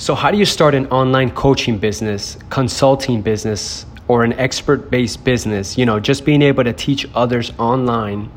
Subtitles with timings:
[0.00, 5.24] So, how do you start an online coaching business, consulting business, or an expert based
[5.24, 5.76] business?
[5.76, 8.30] You know, just being able to teach others online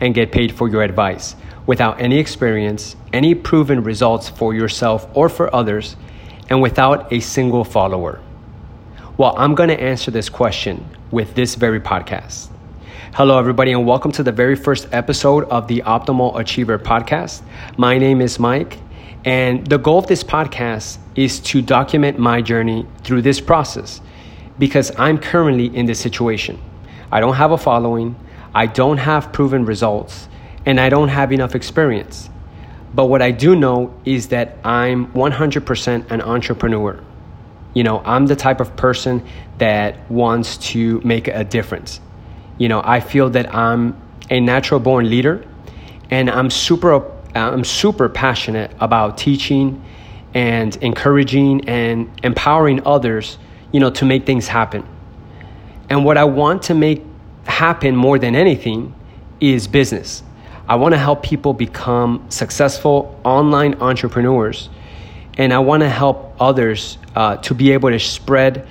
[0.00, 1.34] and get paid for your advice
[1.66, 5.96] without any experience, any proven results for yourself or for others,
[6.50, 8.20] and without a single follower?
[9.16, 12.48] Well, I'm going to answer this question with this very podcast.
[13.14, 17.42] Hello, everybody, and welcome to the very first episode of the Optimal Achiever podcast.
[17.76, 18.78] My name is Mike,
[19.24, 24.00] and the goal of this podcast is to document my journey through this process
[24.58, 26.60] because I'm currently in this situation.
[27.10, 28.16] I don't have a following,
[28.54, 30.28] I don't have proven results,
[30.66, 32.30] and I don't have enough experience.
[32.94, 37.02] But what I do know is that I'm 100% an entrepreneur.
[37.74, 39.26] You know, I'm the type of person
[39.58, 42.00] that wants to make a difference.
[42.56, 45.44] You know, I feel that I'm a natural born leader
[46.10, 47.00] and I'm super
[47.34, 49.84] I'm super passionate about teaching
[50.34, 53.38] and encouraging and empowering others,
[53.72, 54.86] you know, to make things happen.
[55.88, 57.02] And what I want to make
[57.44, 58.94] happen more than anything
[59.40, 60.22] is business.
[60.68, 64.68] I want to help people become successful online entrepreneurs.
[65.38, 68.68] And I want to help others uh, to be able to spread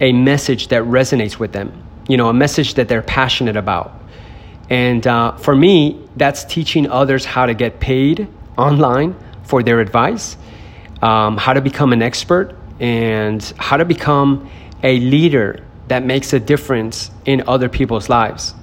[0.00, 4.00] a message that resonates with them, you know, a message that they're passionate about.
[4.70, 10.36] And uh, for me, that's teaching others how to get paid online for their advice,
[11.00, 14.50] um, how to become an expert, and how to become
[14.82, 18.54] a leader that makes a difference in other people's lives.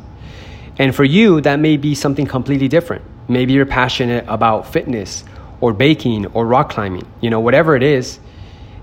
[0.77, 3.03] And for you, that may be something completely different.
[3.27, 5.23] Maybe you're passionate about fitness
[5.59, 8.19] or baking or rock climbing, you know, whatever it is,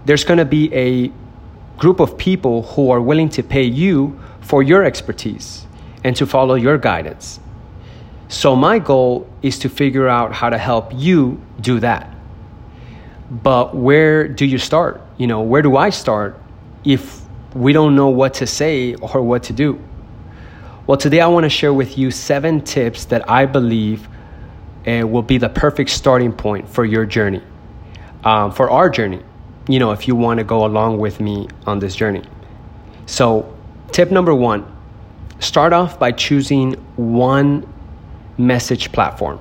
[0.04, 1.12] there's to be a
[1.78, 5.61] group of people who are willing to pay you for your expertise
[6.04, 7.40] and to follow your guidance.
[8.28, 12.14] So, my goal is to figure out how to help you do that.
[13.30, 15.02] But where do you start?
[15.18, 16.40] You know, where do I start
[16.84, 17.20] if
[17.54, 19.78] we don't know what to say or what to do?
[20.86, 24.08] Well, today I want to share with you seven tips that I believe
[24.86, 27.42] uh, will be the perfect starting point for your journey,
[28.24, 29.22] um, for our journey,
[29.68, 32.24] you know, if you want to go along with me on this journey.
[33.06, 33.54] So,
[33.92, 34.66] tip number one
[35.42, 37.66] start off by choosing one
[38.38, 39.40] message platform.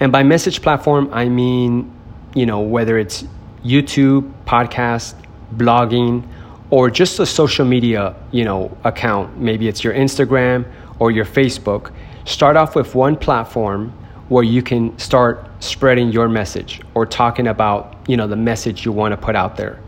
[0.00, 1.90] And by message platform, I mean,
[2.34, 3.24] you know, whether it's
[3.64, 5.14] YouTube, podcast,
[5.56, 6.26] blogging,
[6.70, 9.38] or just a social media, you know, account.
[9.38, 11.92] Maybe it's your Instagram or your Facebook.
[12.26, 13.92] Start off with one platform
[14.28, 18.92] where you can start spreading your message or talking about, you know, the message you
[18.92, 19.82] want to put out there.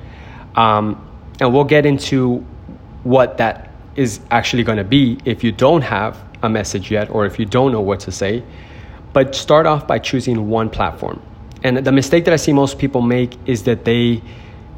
[0.57, 1.07] Um,
[1.41, 2.39] and we'll get into
[3.03, 7.27] what that is actually going to be if you don't have a message yet or
[7.27, 8.43] if you don't know what to say.
[9.13, 11.21] But start off by choosing one platform.
[11.63, 14.23] And the mistake that I see most people make is that they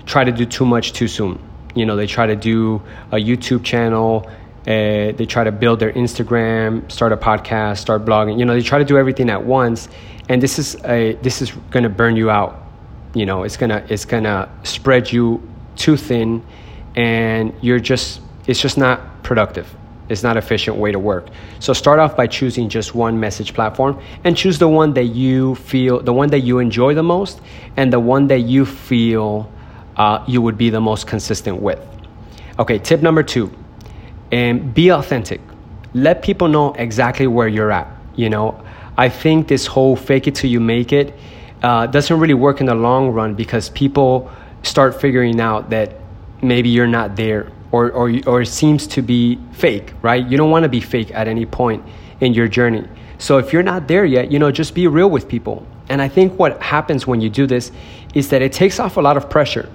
[0.07, 1.39] try to do too much too soon
[1.75, 4.29] you know they try to do a youtube channel
[4.63, 8.63] uh, they try to build their instagram start a podcast start blogging you know they
[8.63, 9.89] try to do everything at once
[10.29, 12.63] and this is a this is going to burn you out
[13.15, 15.43] you know it's to it's to spread you
[15.77, 16.45] too thin
[16.95, 19.69] and you're just it's just not productive
[20.09, 24.01] it's not efficient way to work so start off by choosing just one message platform
[24.25, 27.41] and choose the one that you feel the one that you enjoy the most
[27.77, 29.51] and the one that you feel
[29.97, 31.81] uh, you would be the most consistent with.
[32.59, 33.53] Okay, tip number two,
[34.31, 35.41] and be authentic.
[35.95, 37.89] Let people know exactly where you're at.
[38.17, 38.63] You know,
[38.97, 41.15] I think this whole fake it till you make it
[41.63, 44.31] uh, doesn't really work in the long run because people
[44.63, 45.97] start figuring out that
[46.43, 50.25] maybe you're not there or, or, or seems to be fake, right?
[50.27, 51.85] You don't want to be fake at any point
[52.21, 52.87] in your journey.
[53.19, 55.67] So if you're not there yet, you know, just be real with people.
[55.89, 57.73] And I think what happens when you do this
[58.15, 59.69] is that it takes off a lot of pressure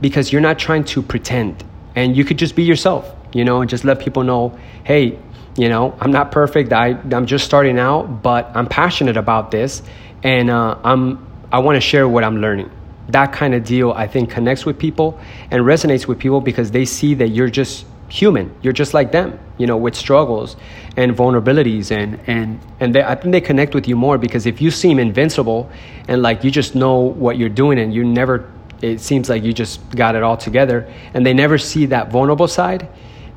[0.00, 1.64] because you're not trying to pretend
[1.94, 5.18] and you could just be yourself, you know, and just let people know, hey,
[5.56, 6.72] you know, I'm not perfect.
[6.72, 9.82] I, I'm just starting out, but I'm passionate about this
[10.22, 12.70] and uh, I'm, I want to share what I'm learning.
[13.08, 15.18] That kind of deal, I think, connects with people
[15.50, 18.54] and resonates with people because they see that you're just human.
[18.62, 20.56] You're just like them, you know, with struggles
[20.96, 24.60] and vulnerabilities, and and and they, I think they connect with you more because if
[24.60, 25.70] you seem invincible
[26.08, 28.50] and like you just know what you're doing and you never
[28.82, 32.48] it seems like you just got it all together and they never see that vulnerable
[32.48, 32.88] side,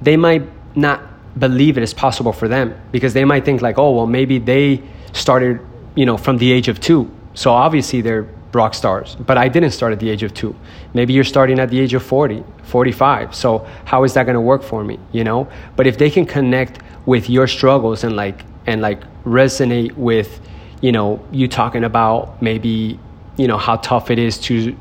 [0.01, 0.43] they might
[0.75, 1.01] not
[1.39, 4.81] believe it is possible for them because they might think like, oh, well, maybe they
[5.13, 5.59] started,
[5.95, 7.09] you know, from the age of two.
[7.33, 10.55] So obviously they're rock stars, but I didn't start at the age of two.
[10.93, 13.35] Maybe you're starting at the age of 40, 45.
[13.35, 15.47] So how is that going to work for me, you know?
[15.75, 20.39] But if they can connect with your struggles and like, and like resonate with,
[20.81, 22.99] you know, you talking about maybe,
[23.37, 24.75] you know, how tough it is to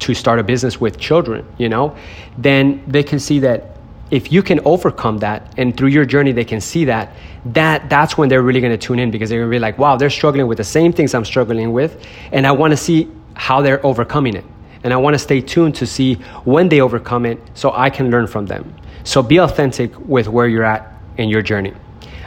[0.00, 1.94] to start a business with children, you know,
[2.36, 3.71] then they can see that
[4.12, 7.16] if you can overcome that and through your journey they can see that
[7.46, 9.78] that that's when they're really going to tune in because they're going to be like
[9.78, 13.10] wow they're struggling with the same things i'm struggling with and i want to see
[13.34, 14.44] how they're overcoming it.
[14.84, 16.14] And i want to stay tuned to see
[16.44, 18.74] when they overcome it so i can learn from them.
[19.04, 21.72] So be authentic with where you're at in your journey.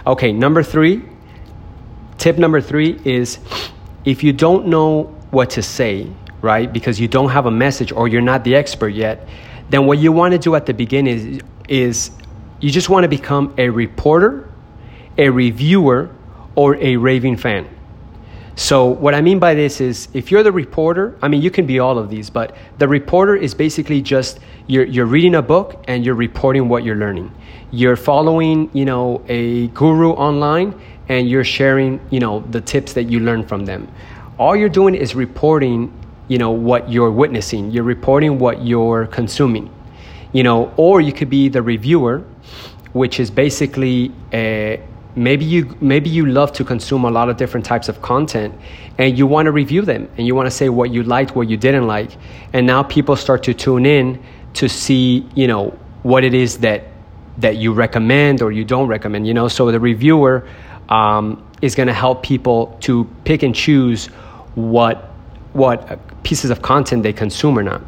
[0.08, 1.04] Okay number three
[2.18, 3.40] tip number three is
[4.06, 6.10] if you don't know what to say
[6.42, 9.28] right because you don't have a message or you're not the expert yet
[9.70, 12.12] then what you want to do at the beginning is is
[12.60, 14.50] you just want to become a reporter,
[15.18, 16.10] a reviewer,
[16.56, 17.68] or a raving fan.
[18.58, 21.66] So, what I mean by this is if you're the reporter, I mean, you can
[21.66, 25.84] be all of these, but the reporter is basically just you're, you're reading a book
[25.90, 27.36] and you're reporting what you're learning.
[27.72, 30.80] You're following, you know, a guru online
[31.10, 33.90] and you're sharing, you know, the tips that you learn from them.
[34.40, 35.92] All you're doing is reporting,
[36.30, 39.70] you know, what you're witnessing, you're reporting what you're consuming
[40.36, 42.20] you know, or you could be the reviewer,
[42.92, 44.82] which is basically a,
[45.16, 48.54] maybe you maybe you love to consume a lot of different types of content
[48.98, 51.48] and you want to review them and you want to say what you liked what
[51.48, 52.18] you didn't like.
[52.52, 54.22] And now people start to tune in
[54.56, 55.70] to see you know
[56.04, 56.84] what it is that
[57.38, 59.48] that you recommend or you don't recommend you know?
[59.48, 60.46] So the reviewer
[60.90, 64.08] um, is going to help people to pick and choose
[64.56, 64.98] what
[65.54, 67.82] what pieces of content they consume or not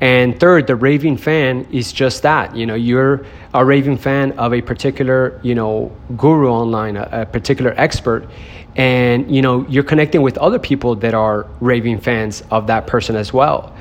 [0.00, 2.54] and third, the raving fan is just that.
[2.54, 7.26] You know, you're a raving fan of a particular, you know, guru online, a, a,
[7.26, 8.28] particular expert,
[8.76, 13.16] and you know, you're connecting with other people that are raving fans of that person
[13.16, 13.74] as well.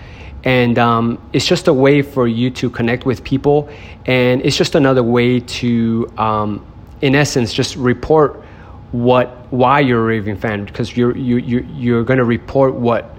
[0.43, 3.69] And um, it's just a way for you to connect with people,
[4.05, 6.65] and it's just another way to, um,
[7.01, 8.43] in essence, just report
[8.91, 13.16] what why you're a raving fan because you're you, you you're going to report what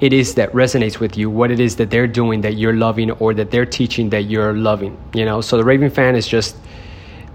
[0.00, 3.10] it is that resonates with you, what it is that they're doing that you're loving
[3.12, 5.40] or that they're teaching that you're loving, you know?
[5.42, 6.56] So the raving fan is just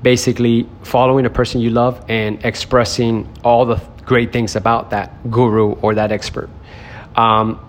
[0.01, 5.73] basically following a person you love and expressing all the great things about that guru
[5.73, 6.49] or that expert.
[7.15, 7.59] Um,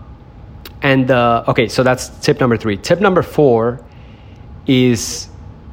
[0.83, 2.77] and uh, okay, so that's tip number three.
[2.77, 3.85] Tip number four
[4.67, 5.29] is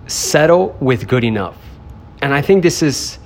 [0.08, 1.58] settle with good enough.
[2.22, 3.20] And I think this is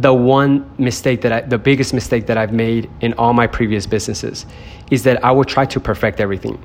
[0.00, 3.86] the one mistake that I, the biggest mistake that I've made in all my previous
[3.86, 4.46] businesses
[4.90, 6.58] is that I would try to perfect everything.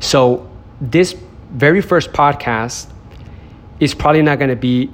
[0.00, 0.48] So
[0.80, 1.14] this
[1.52, 2.90] very first podcast
[3.80, 4.90] is probably not going to be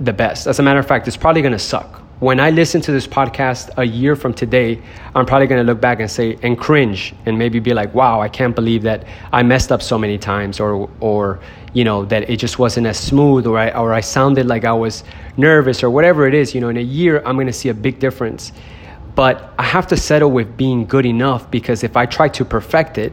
[0.00, 0.46] the best.
[0.46, 2.02] As a matter of fact, it's probably going to suck.
[2.18, 4.80] When I listen to this podcast a year from today,
[5.14, 8.22] I'm probably going to look back and say and cringe and maybe be like, "Wow,
[8.22, 9.04] I can't believe that
[9.34, 11.40] I messed up so many times," or or
[11.74, 14.72] you know that it just wasn't as smooth, or I or I sounded like I
[14.72, 15.04] was
[15.36, 16.54] nervous, or whatever it is.
[16.54, 18.50] You know, in a year, I'm going to see a big difference.
[19.14, 22.96] But I have to settle with being good enough because if I try to perfect
[22.96, 23.12] it,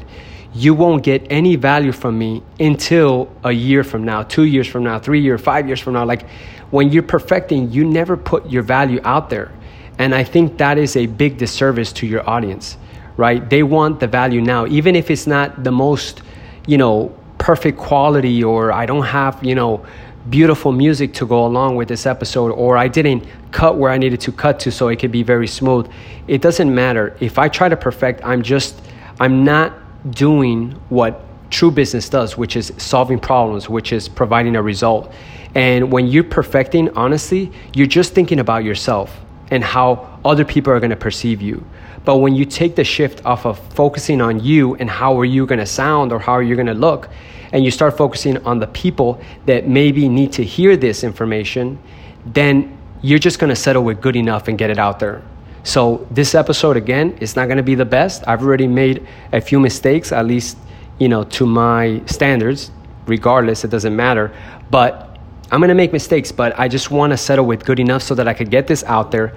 [0.53, 4.83] you won't get any value from me until a year from now, two years from
[4.83, 6.05] now, three years, five years from now.
[6.05, 6.25] Like
[6.73, 9.51] when you're perfecting, you never put your value out there.
[9.99, 12.77] And I think that is a big disservice to your audience,
[13.15, 13.47] right?
[13.47, 16.23] They want the value now, even if it's not the most,
[16.65, 19.85] you know, perfect quality or I don't have, you know,
[20.31, 24.21] beautiful music to go along with this episode or I didn't cut where I needed
[24.21, 25.87] to cut to so it could be very smooth.
[26.27, 27.15] It doesn't matter.
[27.19, 28.81] If I try to perfect, I'm just
[29.19, 29.73] I'm not
[30.09, 35.13] doing what true business does, which is solving problems, which is providing a result.
[35.55, 39.15] And when you're perfecting, honestly, you're just thinking about yourself
[39.51, 41.63] and how other people are going to perceive you.
[42.05, 45.45] But when you take the shift off of focusing on you and how are you
[45.45, 47.09] going to sound or how are you going to look,
[47.53, 51.77] and you start focusing on the people that maybe need to hear this information,
[52.25, 55.21] then you're just going to settle with good enough and get it out there.
[55.63, 58.23] So this episode again is not going to be the best.
[58.27, 60.57] I've already made a few mistakes, at least
[60.99, 62.71] you know to my standards.
[63.05, 64.33] Regardless, it doesn't matter.
[64.71, 65.12] But
[65.53, 68.27] I'm gonna make mistakes, but I just want to settle with good enough so that
[68.27, 69.35] I could get this out there,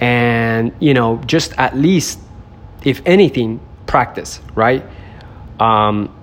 [0.00, 2.18] and you know, just at least,
[2.84, 4.40] if anything, practice.
[4.54, 4.82] Right?
[5.60, 6.14] Um,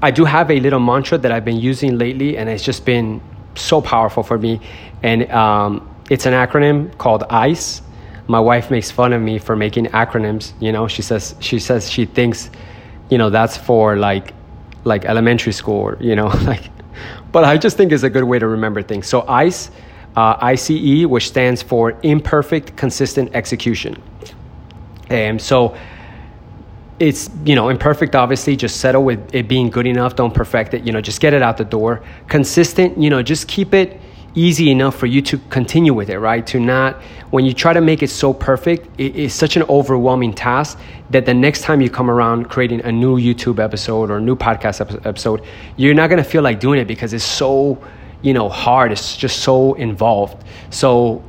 [0.00, 3.20] I do have a little mantra that I've been using lately, and it's just been
[3.56, 4.60] so powerful for me.
[5.02, 7.82] And um, it's an acronym called ICE.
[8.28, 10.52] My wife makes fun of me for making acronyms.
[10.60, 12.48] You know, she says she says she thinks,
[13.10, 14.34] you know, that's for like
[14.84, 15.96] like elementary school.
[16.00, 16.70] you know, like
[17.34, 19.08] but I just think it's a good way to remember things.
[19.08, 19.68] So ICE,
[20.14, 24.00] uh, ICE, which stands for imperfect, consistent execution.
[25.10, 25.76] And so
[27.00, 30.84] it's you know imperfect obviously just settle with it being good enough don't perfect it
[30.84, 34.00] you know just get it out the door consistent you know just keep it
[34.34, 36.46] easy enough for you to continue with it, right?
[36.48, 37.00] To not,
[37.30, 40.78] when you try to make it so perfect, it is such an overwhelming task
[41.10, 44.36] that the next time you come around creating a new YouTube episode or a new
[44.36, 45.42] podcast episode,
[45.76, 47.78] you're not gonna feel like doing it because it's so,
[48.22, 48.92] you know, hard.
[48.92, 50.44] It's just so involved.
[50.70, 51.22] So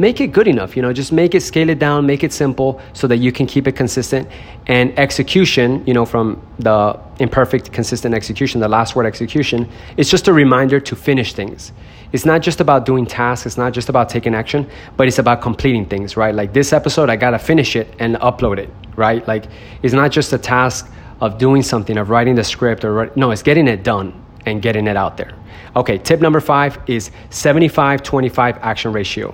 [0.00, 2.80] make it good enough you know just make it scale it down make it simple
[2.92, 4.28] so that you can keep it consistent.
[4.66, 10.28] And execution you know from the imperfect consistent execution the last word execution it's just
[10.28, 11.72] a reminder to finish things.
[12.12, 15.42] It's not just about doing tasks it's not just about taking action but it's about
[15.42, 16.34] completing things right?
[16.34, 19.26] Like this episode i gotta finish it and upload it right?
[19.26, 19.46] Like
[19.82, 23.42] it's not just a task of doing something of writing the script or no it's
[23.42, 24.12] getting it done
[24.46, 25.32] and getting it out there
[25.76, 29.32] okay tip number five is 75 25 action ratio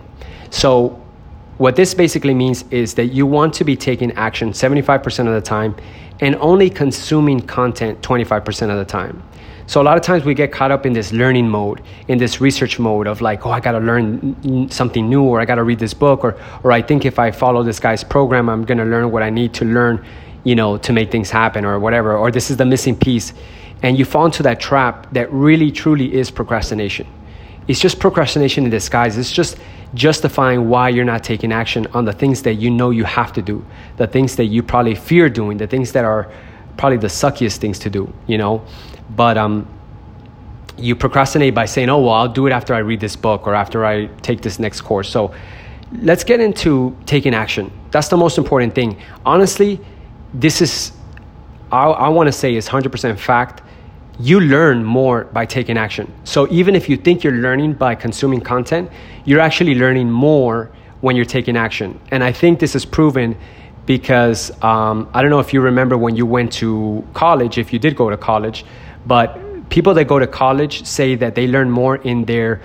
[0.51, 1.01] so,
[1.59, 5.41] what this basically means is that you want to be taking action 75% of the
[5.41, 5.75] time
[6.21, 9.23] and only consuming content 25% of the time.
[9.67, 12.41] So, a lot of times we get caught up in this learning mode, in this
[12.41, 15.93] research mode of like, oh, I gotta learn something new, or I gotta read this
[15.93, 19.23] book, or, or I think if I follow this guy's program, I'm gonna learn what
[19.23, 20.05] I need to learn,
[20.45, 23.35] you know, to make things happen, or whatever, or this is the missing piece.
[23.83, 27.07] And you fall into that trap that really, truly is procrastination.
[27.69, 29.17] It's just procrastination in disguise.
[29.19, 29.59] It's just
[29.95, 33.43] justifying why you're not taking action on the things that you know you have to
[33.43, 33.65] do,
[33.97, 36.33] the things that you probably fear doing, the things that are
[36.77, 38.63] probably the suckiest things to do, you know?
[39.15, 39.67] But um,
[40.79, 43.55] you procrastinate by saying, oh, well, I'll do it after I read this book or
[43.55, 45.11] after I take this next course.
[45.11, 45.35] So
[46.01, 47.71] let's get into taking action.
[47.91, 49.01] That's the most important thing.
[49.27, 49.81] Honestly,
[50.33, 50.93] this is,
[51.73, 53.63] I, I want to say, is 100% fact
[54.21, 56.13] you learn more by taking action.
[56.25, 58.91] So even if you think you're learning by consuming content,
[59.25, 60.71] you're actually learning more
[61.01, 62.01] when you're taking action.
[62.11, 63.37] And I think this is proven
[63.87, 67.79] because um, I don't know if you remember when you went to college, if you
[67.79, 68.65] did go to college,
[69.07, 69.39] but
[69.71, 72.61] people that go to college say that they learn more in their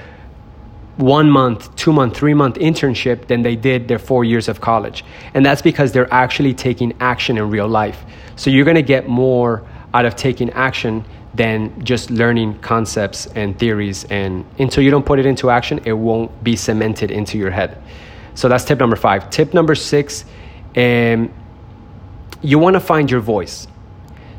[0.97, 5.05] one month, two month, three month internship than they did their four years of college.
[5.33, 8.03] And that's because they're actually taking action in real life.
[8.35, 14.05] So you're gonna get more out of taking action than just learning concepts and theories.
[14.05, 17.81] And until you don't put it into action, it won't be cemented into your head.
[18.35, 19.29] So that's tip number five.
[19.29, 20.25] Tip number six,
[20.75, 21.33] um,
[22.41, 23.67] you want to find your voice.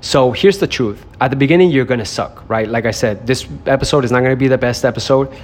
[0.00, 1.04] So here's the truth.
[1.20, 2.68] At the beginning, you're going to suck, right?
[2.68, 5.34] Like I said, this episode is not going to be the best episode,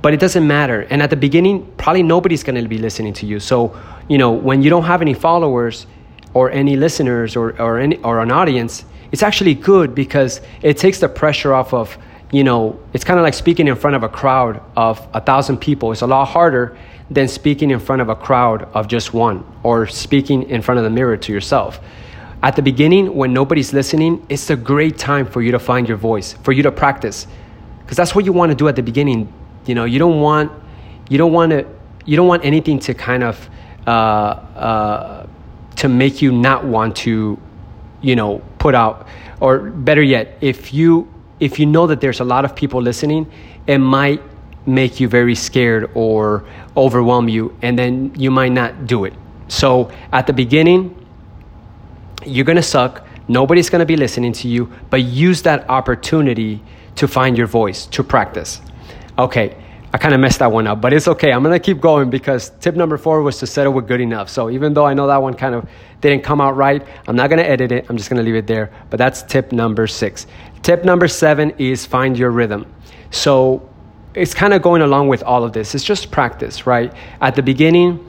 [0.00, 0.86] but it doesn't matter.
[0.88, 3.38] And at the beginning, probably nobody's going to be listening to you.
[3.38, 5.86] So, you know, when you don't have any followers
[6.32, 11.00] or any listeners or, or, any, or an audience, it's actually good because it takes
[11.00, 11.96] the pressure off of
[12.32, 15.58] you know it's kind of like speaking in front of a crowd of a thousand
[15.58, 15.92] people.
[15.92, 16.76] It's a lot harder
[17.10, 20.84] than speaking in front of a crowd of just one or speaking in front of
[20.84, 21.80] the mirror to yourself.
[22.42, 25.96] At the beginning when nobody's listening it's a great time for you to find your
[25.96, 27.26] voice for you to practice.
[27.80, 29.32] Because that's what you want to do at the beginning.
[29.66, 30.52] You know you don't want
[31.08, 31.66] you don't want to
[32.04, 33.48] you don't want anything to kind of
[33.86, 35.26] uh, uh,
[35.76, 37.38] to make you not want to
[38.00, 39.06] you know put out
[39.40, 43.30] or better yet if you if you know that there's a lot of people listening
[43.66, 44.22] it might
[44.66, 46.44] make you very scared or
[46.76, 49.14] overwhelm you and then you might not do it.
[49.48, 50.94] So at the beginning
[52.24, 56.62] you're going to suck nobody's going to be listening to you but use that opportunity
[56.96, 58.60] to find your voice to practice.
[59.18, 59.56] Okay
[59.96, 61.32] I kind of messed that one up, but it's okay.
[61.32, 64.28] I'm going to keep going because tip number four was to settle with good enough.
[64.28, 65.66] So even though I know that one kind of
[66.02, 67.86] didn't come out right, I'm not going to edit it.
[67.88, 68.70] I'm just going to leave it there.
[68.90, 70.26] But that's tip number six.
[70.60, 72.70] Tip number seven is find your rhythm.
[73.10, 73.66] So
[74.12, 75.74] it's kind of going along with all of this.
[75.74, 76.92] It's just practice, right?
[77.22, 78.04] At the beginning,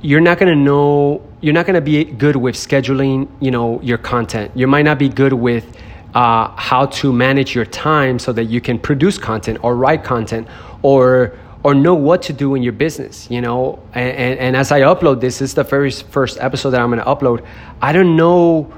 [0.00, 3.78] you're not going to know, you're not going to be good with scheduling, you know,
[3.82, 4.52] your content.
[4.54, 5.76] You might not be good with
[6.14, 10.48] uh, how to manage your time so that you can produce content or write content
[10.84, 13.82] or or know what to do in your business you know?
[13.94, 16.90] And, and, and as i upload this, this is the very first episode that i'm
[16.90, 17.44] going to upload.
[17.82, 18.72] I don't know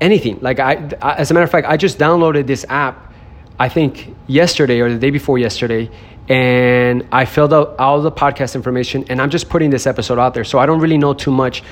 [0.00, 0.38] anything.
[0.40, 3.12] Like I, as a matter of fact i just downloaded this app
[3.58, 5.90] i think yesterday or the day before yesterday
[6.28, 10.34] and i filled out all the podcast information and i'm just putting this episode out
[10.34, 10.44] there.
[10.44, 11.62] So i don't really know too much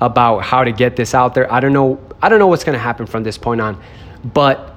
[0.00, 1.50] about how to get this out there.
[1.50, 3.80] I don't know i don't know what's going to happen from this point on.
[4.22, 4.76] But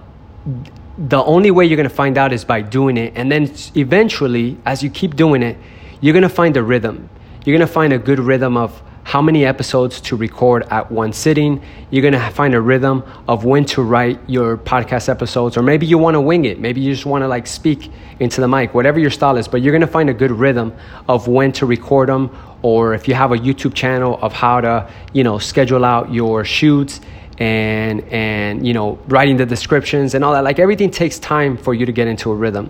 [0.98, 3.14] the only way you're going to find out is by doing it.
[3.16, 5.58] And then eventually, as you keep doing it,
[6.02, 7.10] you're going to find a rhythm.
[7.44, 11.14] You're going to find a good rhythm of how many episodes to record at one
[11.14, 11.62] sitting.
[11.92, 15.86] You're going to find a rhythm of when to write your podcast episodes, or maybe
[15.86, 16.60] you want to wing it.
[16.60, 19.62] Maybe you just want to like speak into the mic, whatever your style is, but
[19.62, 20.74] you're going to find a good rhythm
[21.08, 24.90] of when to record them, or if you have a YouTube channel of how to,
[25.14, 27.00] you know, schedule out your shoots
[27.38, 31.74] and and you know writing the descriptions and all that like everything takes time for
[31.74, 32.70] you to get into a rhythm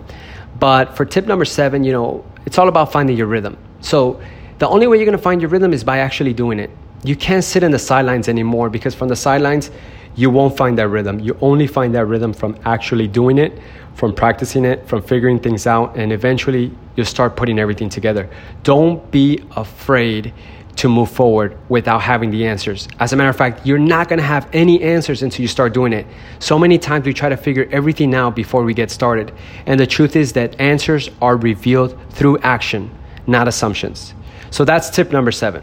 [0.58, 3.56] But for tip number seven, you know, it's all about finding your rhythm.
[3.80, 4.20] So
[4.58, 6.70] the only way you're gonna find your rhythm is by actually doing it.
[7.04, 9.70] You can't sit in the sidelines anymore because from the sidelines,
[10.14, 11.20] you won't find that rhythm.
[11.20, 13.58] You only find that rhythm from actually doing it,
[13.94, 18.30] from practicing it, from figuring things out, and eventually you'll start putting everything together.
[18.62, 20.32] Don't be afraid
[20.76, 22.86] to move forward without having the answers.
[23.00, 25.92] As a matter of fact, you're not gonna have any answers until you start doing
[25.92, 26.06] it.
[26.38, 29.32] So many times we try to figure everything out before we get started.
[29.64, 32.90] And the truth is that answers are revealed through action,
[33.26, 34.14] not assumptions.
[34.50, 35.62] So that's tip number seven.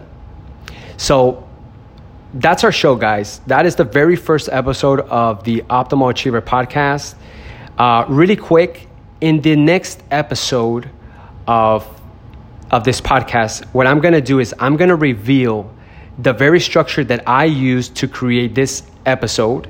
[0.97, 1.47] So
[2.33, 3.39] that's our show, guys.
[3.45, 7.15] That is the very first episode of the Optimal Achiever podcast.
[7.77, 8.87] Uh, really quick,
[9.21, 10.89] in the next episode
[11.47, 11.87] of
[12.71, 15.73] of this podcast, what I'm gonna do is I'm gonna reveal
[16.17, 19.69] the very structure that I use to create this episode.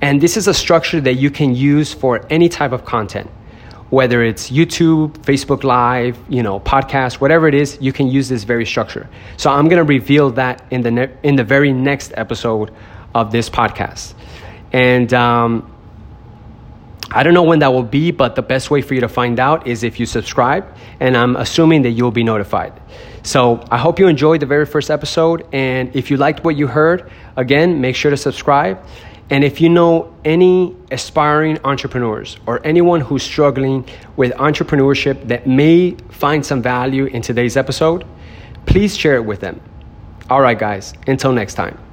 [0.00, 3.28] And this is a structure that you can use for any type of content,
[3.90, 8.44] whether it's YouTube, Facebook Live, you know, podcast, whatever it is, you can use this
[8.44, 9.08] very structure.
[9.36, 12.72] So I'm gonna reveal that in the ne- in the very next episode
[13.14, 14.14] of this podcast.
[14.72, 15.72] And um,
[17.10, 19.40] I don't know when that will be, but the best way for you to find
[19.40, 20.66] out is if you subscribe,
[21.00, 22.78] and I'm assuming that you'll be notified.
[23.22, 26.66] So I hope you enjoyed the very first episode, and if you liked what you
[26.66, 28.82] heard, again, make sure to subscribe.
[29.30, 33.86] And if you know any aspiring entrepreneurs or anyone who's struggling
[34.16, 38.06] with entrepreneurship that may find some value in today's episode,
[38.66, 39.60] please share it with them.
[40.30, 41.87] All right, guys, until next time.